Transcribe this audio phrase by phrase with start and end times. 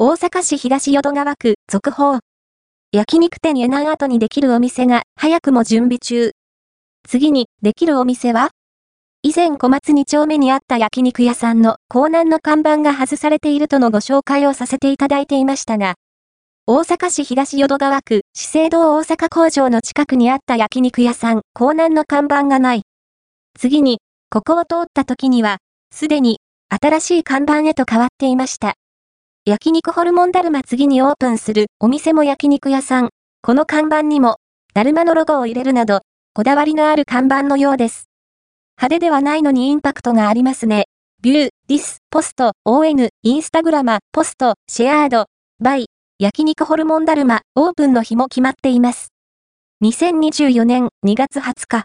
[0.00, 2.20] 大阪市東淀川区、続報。
[2.92, 6.30] 焼肉店エナン後にできるお店が早くも準備中。
[7.04, 8.50] 次に、できるお店は？
[9.24, 15.96] 以前小松2丁目にあった焼肉屋さんの港南の看板が外されているとのご紹介をさせていただいていましたが、
[16.68, 22.82] 大阪市東淀川区、資生堂大阪工場の近くにあった焼肉屋さん、港南の看板がない。
[23.58, 23.98] 次に、
[24.30, 25.56] ここを通った時には、
[25.92, 26.38] すでに、
[26.68, 28.74] 新しい看板へと変わっていました。
[29.48, 33.08] 焼肉ホルモンダルマ次にオープンするお店も焼肉屋さん。
[33.40, 34.36] この看板にも、
[34.74, 36.02] ダルマのロゴを入れるなど、
[36.34, 38.10] こだわりのある看板のようです。
[38.76, 40.84] 派手ではないのにインパクトがありますね。
[41.22, 45.24] ビュー、ディス、ポスト、ON、インスタグラマ、ポスト、シェアード、
[45.60, 45.86] バイ、
[46.18, 49.14] 焼肉ホルモンダルマ、オープンの日も決まっています。
[49.82, 51.76] 2024年2月20日。